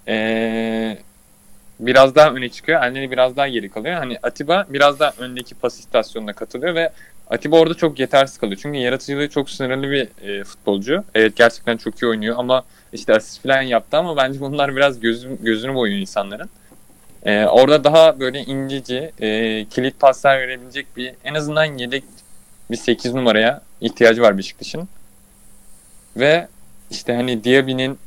[0.07, 0.99] eee,
[1.81, 2.83] biraz daha öne çıkıyor.
[2.83, 3.95] Elneni biraz daha geri kalıyor.
[3.95, 6.93] Hani Atiba biraz daha öndeki pas istasyonuna katılıyor ve
[7.31, 8.61] Atiba orada çok yetersiz kalıyor.
[8.63, 11.05] Çünkü yaratıcılığı çok sınırlı bir e, futbolcu.
[11.15, 15.39] Evet gerçekten çok iyi oynuyor ama işte asist falan yaptı ama bence bunlar biraz gözüm,
[15.43, 16.51] gözünü boyuyor insanların.
[17.23, 22.05] E, orada daha böyle inceci, e, kilit paslar verebilecek bir en azından yedek
[22.71, 24.89] bir 8 numaraya ihtiyacı var Beşiktaş'ın.
[26.17, 26.49] Ve
[26.91, 27.99] işte hani Diaby'nin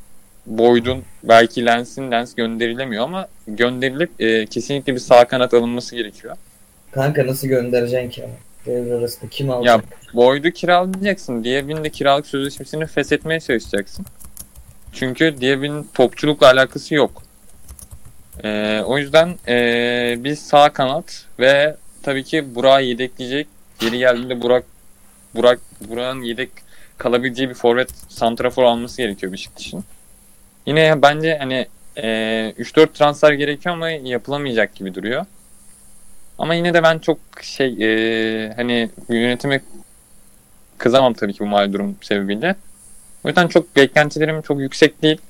[0.46, 6.38] Boyd'un belki Lens'in Lens gönderilemiyor ama gönderilip e, kesinlikle bir sağ kanat alınması gerekiyor.
[6.92, 8.26] Kanka nasıl göndereceksin ki?
[8.66, 9.86] Devre arasında kim alacak?
[10.14, 11.44] Boyd'u kiralayacaksın.
[11.44, 14.06] Diaby'nin de kiralık sözleşmesini feshetmeye çalışacaksın.
[14.94, 17.24] Çünkü Diaby'nin topçulukla alakası yok.
[18.44, 23.48] E, o yüzden e, bir sağ kanat ve tabii ki Burak'ı yedekleyecek.
[23.80, 24.64] Geri geldiğinde Burak
[25.36, 26.50] Burak Burak'ın yedek
[26.98, 29.84] kalabileceği bir forvet santrafor alması gerekiyor Beşiktaş'ın.
[30.66, 32.08] Yine bence hani e,
[32.60, 35.26] 3-4 transfer gerekiyor ama yapılamayacak gibi duruyor.
[36.38, 39.62] Ama yine de ben çok şey e, hani yönetime
[40.78, 42.56] kızamam tabii ki bu mali durum sebebiyle.
[43.24, 45.22] O yüzden çok beklentilerim çok yüksek değil.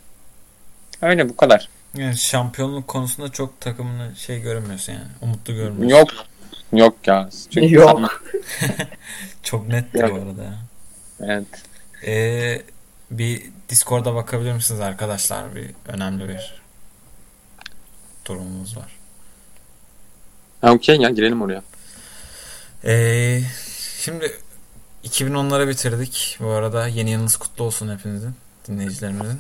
[1.02, 1.70] Öyle bu kadar.
[1.98, 5.06] Yani şampiyonluk konusunda çok takımını şey görmüyorsun yani.
[5.22, 5.98] Umutlu görmüyorsun.
[5.98, 6.10] Yok.
[6.74, 7.30] Yok ya.
[7.50, 8.24] Çünkü Yok.
[9.44, 10.54] Çok net bu arada.
[11.20, 11.46] Evet.
[12.06, 12.62] Ee,
[13.12, 15.56] bir Discord'a bakabilir misiniz arkadaşlar?
[15.56, 16.62] Bir önemli bir
[18.26, 18.98] durumumuz var.
[20.62, 21.64] Ha, Okey ya girelim oraya.
[22.86, 23.42] Ee,
[24.00, 24.32] şimdi
[25.04, 26.38] 2010'lara bitirdik.
[26.40, 28.36] Bu arada yeni yılınız kutlu olsun hepinizin,
[28.68, 29.40] dinleyicilerimizin.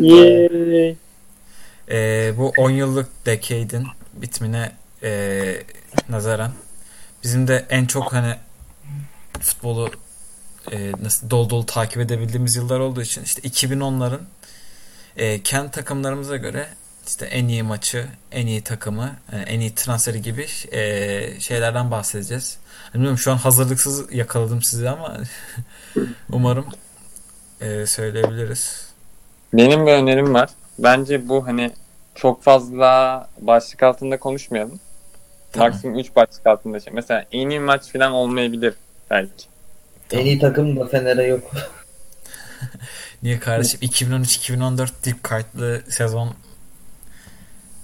[0.00, 0.96] Yay.
[1.90, 4.72] Ee, bu 10 yıllık decade'in bitimine
[5.02, 5.62] ee,
[6.08, 6.52] nazaran
[7.22, 8.36] bizim de en çok hani
[9.40, 9.90] futbolu
[10.70, 14.20] ee, nasıl dolu dolu takip edebildiğimiz yıllar olduğu için işte 2010'ların
[15.16, 16.66] ee, kendi takımlarımıza göre
[17.06, 22.58] işte en iyi maçı, en iyi takımı, e, en iyi transferi gibi e, şeylerden bahsedeceğiz.
[22.94, 25.16] Bilmiyorum şu an hazırlıksız yakaladım sizi ama
[26.32, 26.66] umarım
[27.60, 28.92] e, söyleyebiliriz.
[29.52, 30.50] Benim bir önerim var.
[30.78, 31.70] Bence bu hani
[32.14, 34.80] çok fazla başlık altında konuşmayalım.
[35.52, 35.68] Tamam.
[35.68, 36.92] Maksimum 3 başlık altında şey.
[36.92, 38.74] Mesela en iyi maç falan olmayabilir
[39.10, 39.51] belki.
[40.10, 41.50] En iyi takım da Fener'e yok.
[43.22, 46.34] Niye kardeşim 2013-2014 dip kayıtlı sezon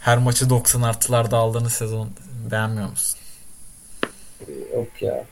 [0.01, 2.11] her maçı 90 artılarda aldığınız sezon
[2.51, 3.19] beğenmiyor musun?
[4.75, 5.25] yok ya.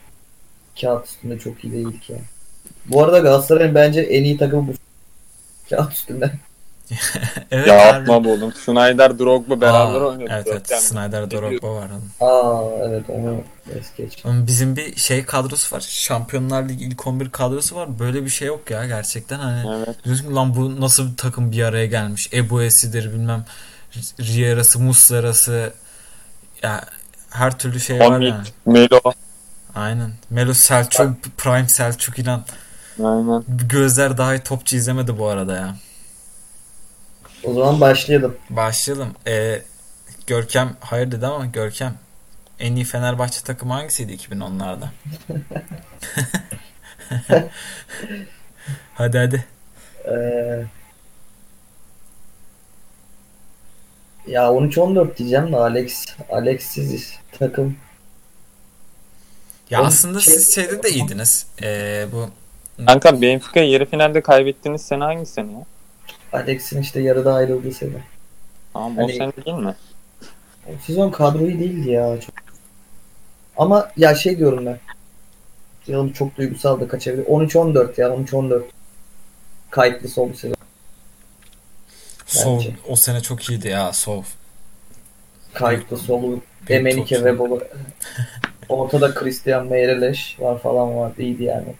[0.81, 2.17] Kağıt üstünde çok iyi değil ki.
[2.85, 4.73] Bu arada Galatasaray'ın bence en iyi takımı bu.
[5.69, 6.31] Kağıt üstünde.
[7.51, 8.53] evet ya atma bu oğlum.
[8.65, 10.33] Schneider, Drogba beraber Aa, oynuyordu.
[10.35, 11.89] Evet evet Yani Snyder Drogba var.
[12.21, 13.41] Aa evet onu
[13.79, 14.25] es geç.
[14.25, 15.85] Ama Bizim bir şey kadrosu var.
[15.89, 17.99] Şampiyonlar Ligi ilk 11 kadrosu var.
[17.99, 19.39] Böyle bir şey yok ya gerçekten.
[19.39, 20.05] Hani Evet.
[20.05, 22.29] diyorsun ki lan bu nasıl bir takım bir araya gelmiş.
[22.33, 23.45] Ebuesi'dir bilmem
[24.19, 25.73] Riera'sı, Muslera'sı
[26.63, 26.81] ya
[27.29, 28.47] her türlü şey var Hamit, yani.
[28.65, 28.99] Melo.
[29.75, 30.11] Aynen.
[30.29, 32.43] Melo Selçuk, Prime Selçuk ilan.
[33.03, 33.43] Aynen.
[33.47, 35.75] Gözler daha iyi topçu izlemedi bu arada ya.
[37.43, 38.37] O zaman başlayalım.
[38.49, 39.15] Başlayalım.
[39.27, 39.61] Ee,
[40.27, 41.93] Görkem hayır dedi ama Görkem
[42.59, 44.87] en iyi Fenerbahçe takımı hangisiydi 2010'larda?
[48.93, 49.45] hadi hadi.
[50.05, 50.65] Ee,
[54.27, 57.77] ya 13-14 diyeceğim de Alex Alexsiz takım.
[59.69, 61.47] Ya Oğlum, aslında şey- siz şeyde de iyiydiniz.
[61.61, 62.29] Ee, bu
[62.85, 65.65] Kanka Benfica yarı finalde kaybettiğiniz sene hangi sene ya?
[66.33, 67.91] Alex'in işte yarıda ayrıldığı sene.
[68.73, 69.75] Tamam o Hani- sene değil mi?
[70.67, 72.19] O sezon kadroyu değildi ya.
[72.21, 72.35] Çok.
[73.57, 74.79] Ama ya şey diyorum ben.
[75.87, 77.25] Canım çok duygusal da kaçabilir.
[77.25, 78.63] 13-14 ya 13-14.
[79.71, 80.55] Kayıtlı sol sezon.
[82.25, 84.23] Sov o sene çok iyiydi ya Sov.
[85.53, 87.63] Kayıtlı solu Emenike ve Bolu.
[88.69, 91.21] Ortada Christian Meireles var falan vardı.
[91.21, 91.75] İyiydi yani.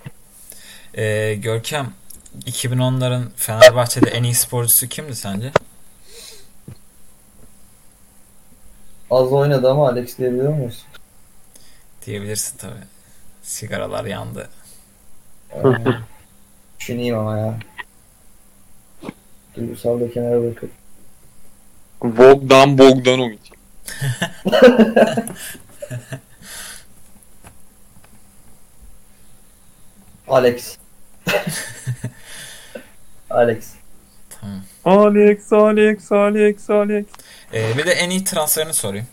[0.93, 1.93] Ee, Görkem
[2.45, 5.51] 2010'ların Fenerbahçe'de en iyi sporcusu kimdi sence?
[9.11, 10.85] Az oynadı ama Alex diyebiliyor muyuz?
[12.05, 12.83] Diyebilirsin tabii.
[13.43, 14.49] Sigaralar yandı.
[15.51, 15.63] Ee,
[16.79, 17.59] düşüneyim ama ya.
[19.55, 20.71] Duygusal da kenara bırakıp.
[22.03, 23.39] Bogdan Bogdanovic.
[30.27, 30.77] Alex.
[33.29, 33.73] Alex.
[34.29, 34.61] Tamam.
[34.85, 37.05] Alex, Alex, Alex, Alex.
[37.53, 39.07] Ee, bir de en iyi transferini sorayım.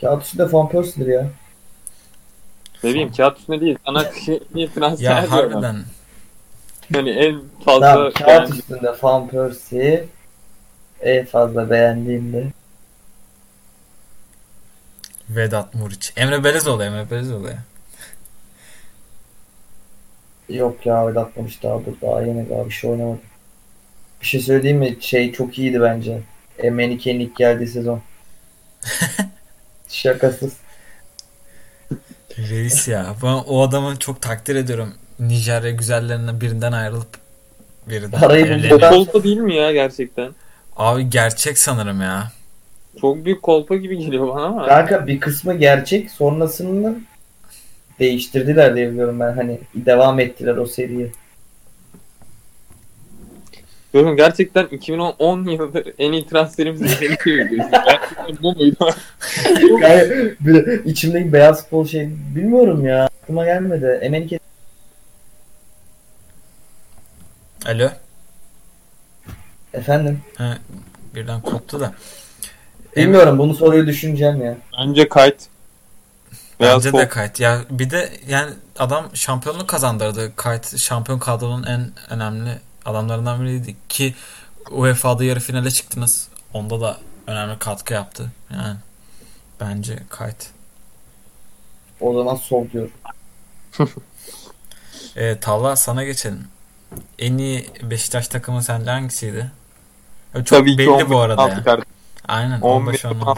[0.00, 1.26] Kağıt üstünde Van Persie'dir ya.
[2.84, 3.78] Ne bileyim kağıt üstünde değil.
[3.86, 5.52] Sana şey, bir transfer Ya diyorum.
[5.52, 5.76] harbiden
[6.94, 10.04] Yani en fazla Tamam, kağıt beğendiğim- üstünde Van Persie.
[11.00, 12.46] En fazla beğendiğimde.
[15.30, 16.12] Vedat Muriç.
[16.16, 17.58] Emre Belezoğlu, Emre Belezoğlu ya.
[20.48, 23.18] Yok ya öyle atmamış daha dur daha yeni daha bir şey oynamadı.
[24.20, 24.96] Bir şey söyleyeyim mi?
[25.00, 26.20] Şey çok iyiydi bence.
[26.58, 28.00] Emenike'nin ilk geldiği sezon.
[29.88, 30.52] Şakasız.
[32.38, 33.06] Reis ya.
[33.22, 34.94] Ben o adamı çok takdir ediyorum.
[35.20, 37.08] Nijerya güzellerinden birinden ayrılıp
[37.86, 40.30] birinden Parayı bulduktan- Kolpa değil mi ya gerçekten?
[40.76, 42.32] Abi gerçek sanırım ya.
[43.00, 44.66] Çok büyük kolpa gibi geliyor bana ama.
[44.66, 46.94] Kanka bir kısmı gerçek sonrasında
[47.98, 49.32] değiştirdiler diye biliyorum ben.
[49.32, 51.12] Hani devam ettiler o seriyi.
[53.94, 56.80] Diyorum gerçekten 2010 yıldır en iyi transferimiz?
[57.00, 58.90] Gerçekten bu muydu?
[59.82, 63.04] Yani bir- içimdeki beyaz futbol şey bilmiyorum ya.
[63.22, 63.98] Aklıma gelmedi.
[64.02, 64.38] Emenike
[67.66, 67.88] Alo.
[69.74, 70.20] efendim.
[70.36, 70.58] Ha,
[71.14, 71.92] birden koptu da.
[72.96, 74.56] Bilmiyorum bunu soruyu düşüneceğim ya.
[74.80, 75.36] Bence kayıt.
[76.60, 77.40] Bence de kayıt.
[77.40, 80.36] Ya bir de yani adam şampiyonluk kazandırdı.
[80.36, 84.14] Kayıt şampiyon kadronun en önemli adamlarından biriydi ki
[84.70, 86.28] UEFA'da yarı finale çıktınız.
[86.52, 88.32] Onda da önemli katkı yaptı.
[88.52, 88.76] Yani
[89.60, 90.46] bence kayıt.
[92.00, 92.92] O zaman sol diyorum.
[95.16, 96.48] Ee, Talha sana geçelim.
[97.18, 99.50] En iyi Beşiktaş takımı sence hangisiydi?
[100.34, 101.64] Çok Tabii belli 11, bu arada 16 ya.
[101.64, 101.92] kardeşim.
[102.28, 103.36] Aynen 11, 15-16.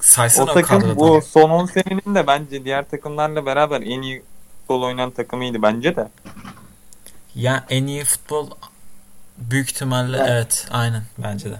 [0.00, 4.22] Saysana O takım bu son 10 senenin de bence diğer takımlarla beraber en iyi
[4.60, 6.08] futbol oynayan takımıydı bence de.
[7.34, 8.50] Ya en iyi futbol
[9.38, 10.28] büyük ihtimalle Evet.
[10.30, 11.56] evet aynen bence de.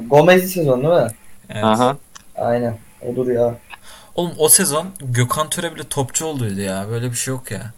[0.00, 1.10] Gomez'li sezon değil mi?
[1.50, 1.64] Evet.
[1.64, 1.96] Aha.
[2.36, 2.78] Aynen.
[3.02, 3.54] Odur ya.
[4.14, 6.86] Oğlum o sezon Gökhan Töre bile topçu olduydu ya.
[6.90, 7.72] Böyle bir şey yok ya.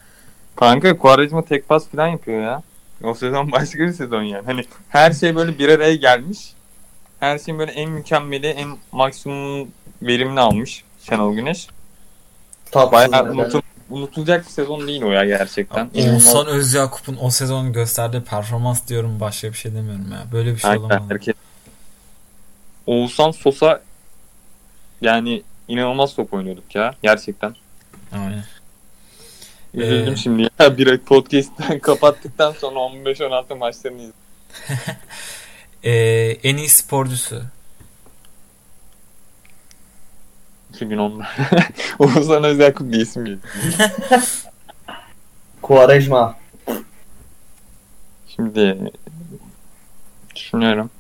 [0.56, 2.62] Kanka Quaresma tek pas falan yapıyor ya.
[3.04, 4.46] O sezon başka bir sezon yani.
[4.46, 6.52] Hani her şey böyle bir araya gelmiş.
[7.20, 9.68] Her şeyin böyle en mükemmeli, en maksimum
[10.02, 11.68] verimini almış Şenol Güneş.
[12.70, 15.90] Tatsız Bayağı unutul, unutulacak bir sezon değil o ya gerçekten.
[15.94, 20.24] Oğuzhan Özyakup'un o sezon gösterdiği performans diyorum başka bir şey demiyorum ya.
[20.32, 21.10] Böyle bir şey Aynen, olamaz.
[21.10, 21.34] herkes.
[22.86, 23.82] Oğuzhan Sosa
[25.00, 27.54] yani inanılmaz top oynuyorduk ya gerçekten.
[28.12, 28.44] Aynen.
[29.74, 34.14] Üzüldüm Ee, şimdi ya bir podcast'ten kapattıktan sonra 15-16 maçlarını izledim.
[35.84, 35.90] Ee,
[36.42, 37.42] en iyi sporcusu.
[40.72, 41.26] 2010'da.
[41.98, 43.40] Oğuzhan Özyakup diye isim geliyor.
[45.62, 46.38] Quaresma.
[48.28, 48.92] Şimdi
[50.36, 50.90] düşünüyorum.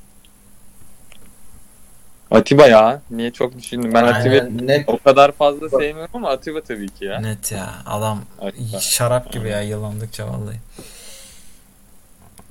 [2.30, 3.02] Atiba ya.
[3.10, 3.94] Niye çok düşündüm.
[3.94, 7.20] Ben Atiba'yı o kadar fazla sevmiyorum ama Atiba tabii ki ya.
[7.20, 7.74] Net ya.
[7.86, 8.80] Adam Atiba.
[8.80, 10.56] şarap gibi ya yıllandıkça vallahi.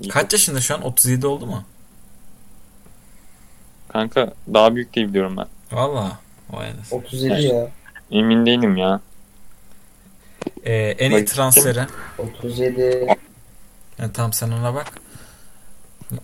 [0.09, 0.81] Kaç yaşında şu an?
[0.81, 1.63] 37 oldu mu?
[3.97, 5.47] Kanka daha büyük diye biliyorum ben.
[5.71, 6.19] Valla.
[6.49, 6.99] Vay anasını.
[6.99, 7.67] 37 ya.
[8.11, 8.99] Emin değilim ya.
[10.63, 11.85] Ee, en iyi transferi.
[12.17, 13.07] 37.
[13.99, 14.87] Yani tam sen ona bak.
[16.09, 16.19] Çok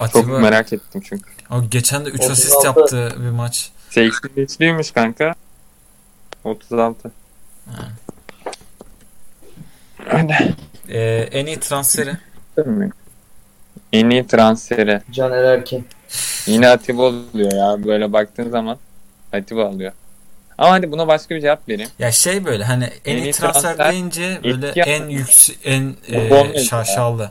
[0.00, 1.30] Atiba merak ettim çünkü.
[1.50, 2.96] o geçen de 3 asist 36.
[2.96, 3.70] yaptı bir maç.
[3.90, 5.34] 83'lüymüş kanka.
[6.44, 7.10] 36.
[7.70, 7.88] Ha.
[10.12, 10.54] Öyle.
[10.88, 12.16] Ee, en iyi transferi.
[13.92, 15.02] En iyi transferi.
[15.12, 15.86] Caner Erkin.
[16.46, 17.84] Yine Atiba oluyor ya.
[17.84, 18.78] Böyle baktığın zaman
[19.32, 19.92] Atiba alıyor.
[20.58, 21.90] Ama hadi buna başka bir cevap vereyim.
[21.98, 26.28] Ya şey böyle hani en, En iyi transfer, transfer, deyince böyle en yüksek en e,
[26.28, 26.64] Gomez ya.
[26.64, 27.30] şaşalı.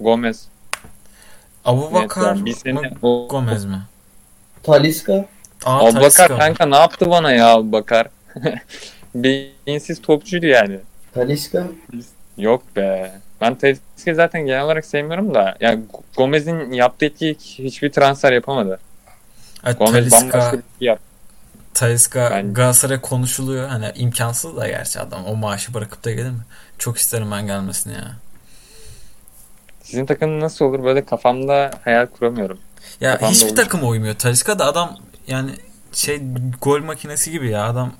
[0.00, 0.46] Gomez.
[1.64, 3.80] Abu Evet, Bakar bir sene o Gomez mi?
[4.62, 5.24] Taliska.
[5.64, 6.38] Aa, Abubakar Talisca.
[6.38, 8.06] kanka ne yaptı bana ya Abubakar?
[9.14, 10.78] Beyinsiz topçuydu yani.
[11.14, 11.66] Taliska.
[12.38, 13.12] Yok be.
[13.40, 15.56] Ben Talisca'yı zaten genel olarak sevmiyorum da.
[15.60, 15.80] Yani
[16.16, 18.78] Gomez'in yaptığı etki hiçbir transfer yapamadı.
[19.64, 21.04] Evet, Gomez bambaşka Talisca, bir şey yaptı.
[21.74, 23.68] Talisca Ben- Galatasaray konuşuluyor.
[23.68, 26.40] Hani imkansız da gerçi adam o maaşı bırakıp da gelir mi?
[26.78, 28.16] Çok isterim ben gelmesini ya.
[29.82, 30.84] Sizin takım nasıl olur?
[30.84, 32.58] Böyle kafamda hayal kuramıyorum.
[33.00, 33.60] Ya Kafamda hiçbir olmuş.
[33.62, 34.14] takıma uymuyor.
[34.14, 35.50] Talisca da adam yani
[35.92, 36.20] şey
[36.60, 37.92] gol makinesi gibi ya adam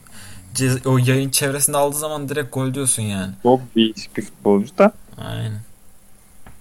[0.84, 3.32] o yayın çevresinde aldığı zaman direkt gol diyorsun yani.
[3.42, 4.92] Çok değişik bir futbolcu da.
[5.20, 5.60] Aynen.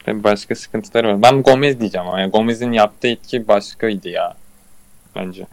[0.05, 1.21] Tabii başka sıkıntıları var.
[1.21, 2.19] Ben Gomez diyeceğim ama.
[2.19, 4.35] Yani Gomez'in yaptığı etki başkaydı ya.
[5.15, 5.47] Bence.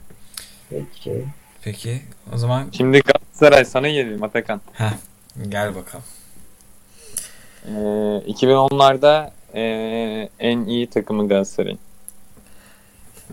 [0.70, 1.24] Peki.
[1.62, 2.02] Peki
[2.34, 4.60] o zaman Şimdi Galatasaray sana gelelim Atakan.
[5.48, 6.04] gel bakalım.
[7.66, 7.70] Ee,
[8.32, 11.76] 2010'larda ee, en iyi takımı Galatasaray.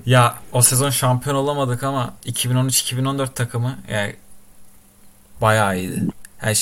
[0.05, 4.15] Ya o sezon şampiyon olamadık ama 2013-2014 takımı yani
[5.41, 6.07] bayağı iyiydi.
[6.43, 6.55] Yani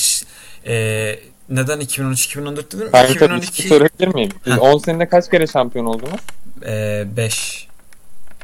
[0.66, 1.18] e,
[1.48, 2.88] neden 2013-2014 dedim?
[2.92, 4.30] Ben tabii bir 2012 şey sorabilir miyim?
[4.44, 4.62] Siz Heh.
[4.62, 6.20] 10 senede kaç kere şampiyon oldunuz?
[6.66, 7.68] e, 5.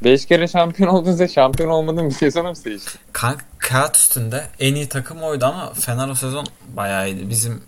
[0.05, 3.01] 5 kere şampiyon oldunuzda şampiyon olmadığın bir sezonu mu seçtin?
[3.13, 7.31] Kanka kağıt üstünde en iyi takım oydu ama Fener o sezon bayağı iyiydi.
[7.31, 7.63] Bizim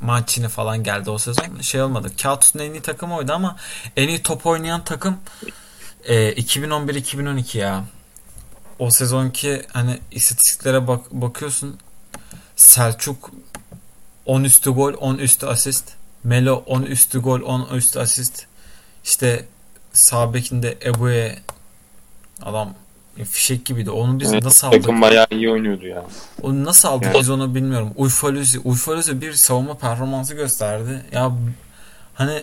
[0.00, 1.60] Mancini falan geldi o sezon.
[1.60, 2.08] Şey olmadı.
[2.22, 3.56] Kağıt üstünde en iyi takım oydu ama
[3.96, 5.16] en iyi top oynayan takım
[6.04, 7.84] e, 2011-2012 ya.
[8.78, 11.78] O sezonki hani istatistiklere bak bakıyorsun.
[12.56, 13.30] Selçuk
[14.28, 15.84] 10 üstü gol, 10 üstü asist.
[16.24, 18.46] Melo 10 üstü gol, 10 üstü asist.
[19.04, 19.44] İşte
[19.92, 21.38] sağ bekinde Ebu'ye
[22.42, 22.74] adam
[23.24, 23.90] fişek gibiydi.
[23.90, 24.82] Onu biz Evet, nasıl aldık?
[24.82, 26.04] Takım bayağı iyi oynuyordu ya.
[26.42, 27.20] Onu nasıl aldık Evet.
[27.20, 27.92] biz onu bilmiyorum.
[27.96, 31.02] Uyfaluzi, Uyfaluzi bir savunma performansı gösterdi.
[31.12, 31.32] Ya
[32.14, 32.42] hani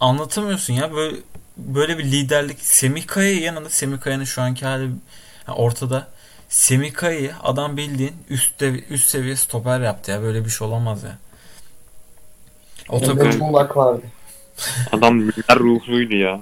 [0.00, 1.16] anlatamıyorsun ya böyle
[1.56, 6.08] böyle bir liderlik Semih Kaya'yı yanında Semih Kaya'nın şu anki hali yani ortada.
[6.50, 10.22] Semih Kaya'yı adam bildiğin üst dev- üst seviye stoper yaptı ya.
[10.22, 11.18] Böyle bir şey olamaz ya.
[12.88, 14.02] O takım Çolak vardı.
[14.92, 16.40] Adam lider ruhluydu ya.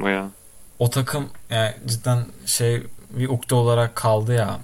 [0.00, 0.30] Bayağı.
[0.78, 4.60] o takım yani cidden şey bir ukde olarak kaldı ya.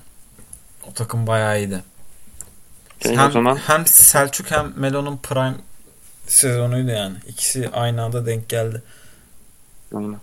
[0.90, 1.82] O takım bayağı iyiydi.
[3.00, 5.54] Okey, hem, o zaman hem Selçuk hem Melo'nun prime
[6.26, 7.16] sezonuydu yani.
[7.26, 8.82] İkisi aynı anda denk geldi.
[9.94, 10.20] Aynen.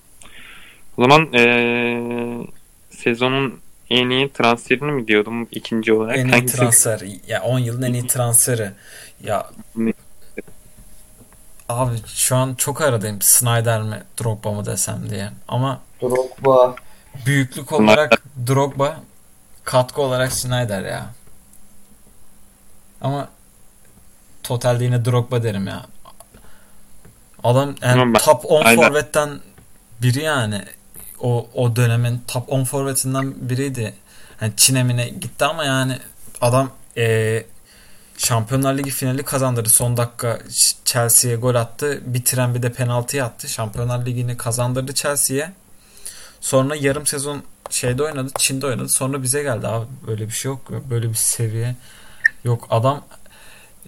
[0.97, 2.47] O zaman eee,
[2.89, 6.17] sezonun en iyi transferini mi diyordum ikinci olarak?
[6.17, 6.57] En iyi Hangisi?
[6.57, 7.01] transfer.
[7.27, 8.71] Ya 10 yılın en iyi transferi.
[9.23, 9.49] Ya
[11.69, 13.21] abi şu an çok aradayım.
[13.21, 15.29] Snyder mi Drogba mı desem diye.
[15.47, 16.75] Ama Drogba.
[17.25, 18.99] büyüklük olarak Drogba
[19.63, 21.05] katkı olarak Snyder ya.
[23.01, 23.29] Ama
[24.43, 25.85] totalde yine Drogba derim ya.
[27.43, 28.83] Adam yani ben- top 10 Aynen.
[28.83, 29.39] forvetten
[30.01, 30.61] biri yani.
[31.23, 33.93] O o dönemin top 10 forvetinden biriydi.
[34.41, 35.99] Yani Çin emine gitti ama yani
[36.41, 37.45] adam eee
[38.17, 39.69] Şampiyonlar Ligi finali kazandırdı.
[39.69, 40.39] Son dakika
[40.85, 42.01] Chelsea'ye gol attı.
[42.05, 43.49] Bitiren bir de penaltı attı.
[43.49, 45.51] Şampiyonlar Ligi'ni kazandırdı Chelsea'ye.
[46.41, 48.31] Sonra yarım sezon şeyde oynadı.
[48.37, 48.89] Çin'de oynadı.
[48.89, 49.85] Sonra bize geldi abi.
[50.07, 50.61] Böyle bir şey yok.
[50.89, 51.75] Böyle bir seviye
[52.43, 52.67] yok.
[52.69, 53.03] Adam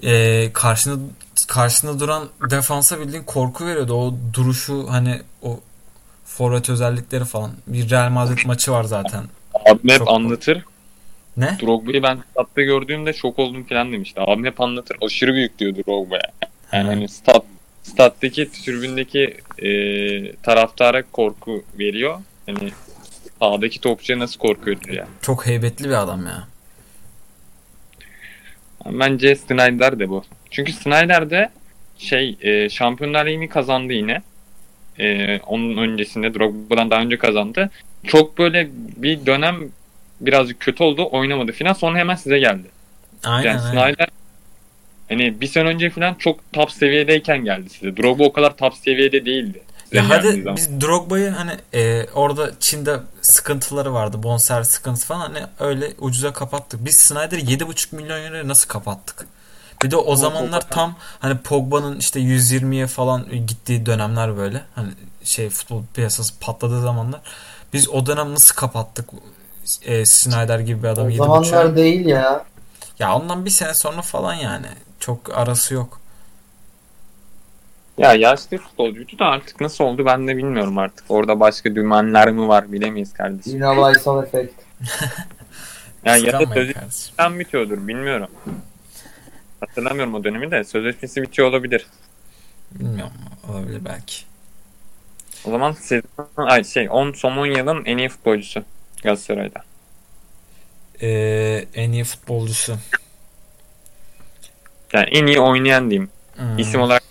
[0.03, 1.03] e, karşında
[1.47, 3.93] karşında duran defansa bildiğin korku veriyordu.
[3.93, 5.59] O duruşu hani o
[6.25, 7.51] forvet özellikleri falan.
[7.67, 9.23] Bir Real Madrid maçı var zaten.
[9.65, 10.65] Abim hep Çok- anlatır.
[11.37, 11.57] Ne?
[11.61, 14.21] Drogba'yı ben statta gördüğümde şok oldum falan demişti.
[14.21, 14.97] Abim hep anlatır.
[15.01, 16.31] Aşırı büyük diyor Drogba'ya.
[16.73, 16.89] Yani Ha.
[16.89, 17.43] hani stat,
[17.83, 19.69] stat'taki tribündeki e,
[20.35, 22.19] taraftara korku veriyor.
[22.45, 22.71] Hani
[23.39, 25.07] sahadaki topçuya nasıl korkuyordur ya.
[25.21, 26.47] Çok heybetli bir adam ya.
[28.85, 30.23] Bence Snyder de bu.
[30.51, 31.49] Çünkü Snyder de
[31.97, 34.21] şey e, Şampiyonlar Ligi'ni kazandı yine.
[34.99, 37.69] E, onun öncesinde Drogba'dan daha önce kazandı.
[38.07, 39.55] Çok böyle bir dönem
[40.21, 41.09] birazcık kötü oldu.
[41.11, 41.73] Oynamadı falan.
[41.73, 42.67] Sonra hemen size geldi.
[43.23, 43.71] Aynen Yani aynen.
[43.71, 44.07] Snyder
[45.09, 47.97] hani bir sene önce falan çok top seviyedeyken geldi size.
[47.97, 49.61] Drogba o kadar top seviyede değildi.
[49.91, 50.55] Ya hadi zaman.
[50.55, 54.23] biz Drogba'yı hani e, orada Çin'de sıkıntıları vardı.
[54.23, 56.85] Bonservis sıkıntısı falan hani öyle ucuza kapattık.
[56.85, 59.27] Biz Snyder'i 7,5 milyon euroya nasıl kapattık?
[59.85, 64.61] Bir de o zamanlar tam hani Pogba'nın işte 120'ye falan gittiği dönemler böyle.
[64.75, 64.89] Hani
[65.23, 67.21] şey futbol piyasası patladığı zamanlar.
[67.73, 69.09] Biz o dönem nasıl kapattık?
[69.81, 71.17] E, Snyder gibi bir adam O 7,5'a.
[71.43, 72.45] zamanlar değil ya.
[72.99, 74.67] Ya ondan bir sene sonra falan yani.
[74.99, 75.99] Çok arası yok.
[77.97, 81.05] Ya yaşlı futbolcuydu da artık nasıl oldu ben de bilmiyorum artık.
[81.09, 83.53] Orada başka dümenler mi var bilemeyiz kardeşim.
[83.53, 84.53] Yine Lysol efekt.
[86.05, 87.39] Ya ya da kardeşim.
[87.39, 88.27] bitiyordur bilmiyorum.
[89.67, 91.85] Hatırlamıyorum o dönemi de sözleşmesi bitiyor olabilir.
[92.71, 93.13] Bilmiyorum.
[93.49, 94.15] Olabilir belki.
[95.45, 98.63] O zaman sezon, ay şey 10 son 10 yılın en iyi futbolcusu
[99.03, 99.63] Galatasaray'da.
[101.01, 102.75] Ee, en iyi futbolcusu.
[104.93, 106.09] Yani en iyi oynayan diyeyim.
[106.35, 106.57] Hmm.
[106.57, 107.03] İsim olarak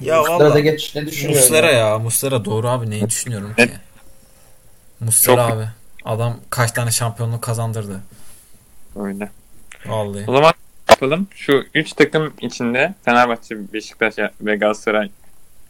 [0.00, 0.60] Ya Sırada valla.
[0.60, 1.42] geç ne düşünüyorsun?
[1.52, 1.98] Muslera ya.
[1.98, 2.90] Muslera doğru abi.
[2.90, 3.70] Neyi düşünüyorum ki?
[5.00, 5.68] Muslera Çok- abi.
[6.04, 8.00] Adam kaç tane şampiyonluk kazandırdı.
[8.96, 9.30] öyle.
[9.86, 10.24] Vallahi.
[10.26, 10.52] O zaman
[11.00, 11.26] yapalım.
[11.34, 15.10] Şu 3 takım içinde Fenerbahçe, Beşiktaş ve Galatasaray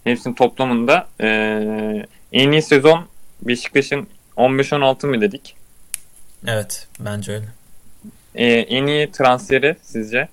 [0.05, 3.07] hepsinin toplamında eee, en iyi sezon
[3.43, 5.57] Beşiktaş'ın 15-16 mı dedik?
[6.47, 6.87] Evet.
[7.01, 7.45] Bence öyle.
[8.35, 10.29] Eee, en iyi transferi sizce?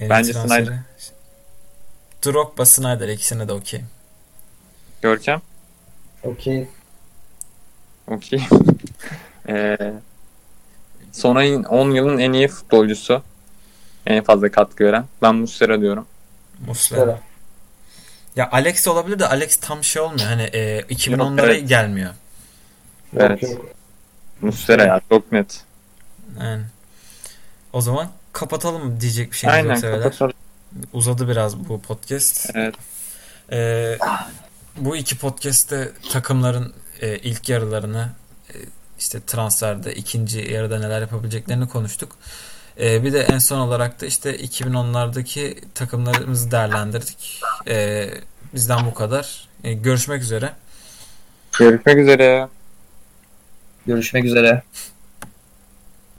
[0.00, 0.64] En Bence transferi.
[0.64, 0.78] Snyder.
[2.26, 3.80] Drogba, Snyder ikisine de okey.
[5.02, 5.40] Görkem?
[6.22, 6.66] Okey.
[8.06, 8.40] Okey.
[9.48, 9.92] Eee
[11.12, 13.22] son ayın 10 yılın en iyi futbolcusu.
[14.06, 15.04] En fazla katkı veren.
[15.22, 16.06] Ben Muslera diyorum.
[16.66, 17.20] Muslera.
[18.36, 20.26] Ya Alex olabilir de Alex tam şey olmuyor.
[20.26, 21.68] Hani e, 2010'lara evet.
[21.68, 22.10] gelmiyor.
[23.16, 23.58] Evet.
[24.40, 25.64] Muslera ya çok net.
[26.40, 26.62] Yani.
[27.72, 30.32] O zaman kapatalım diyecek bir şeyiniz Aynen yoksa kapatalım.
[30.92, 32.50] Uzadı biraz bu podcast.
[32.54, 32.74] Evet.
[33.52, 33.98] Ee,
[34.76, 38.08] bu iki podcast'te takımların e, ilk yarılarını
[38.50, 38.54] e,
[38.98, 42.16] işte transferde ikinci yarıda neler yapabileceklerini konuştuk.
[42.80, 47.40] E, bir de en son olarak da işte 2010'lardaki takımlarımızı değerlendirdik.
[47.68, 48.08] E,
[48.54, 49.48] bizden bu kadar.
[49.64, 50.52] E, görüşmek üzere.
[51.58, 52.48] Görüşmek üzere.
[53.86, 54.62] Görüşmek üzere.